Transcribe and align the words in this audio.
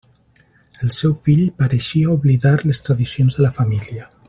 El 0.85 0.93
seu 0.99 1.13
fill 1.25 1.43
pareixia 1.63 2.15
oblidar 2.15 2.55
les 2.71 2.83
tradicions 2.89 3.39
de 3.39 3.47
la 3.47 3.55
família. 3.61 4.09